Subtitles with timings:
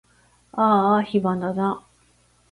[0.51, 1.85] あーあ暇だな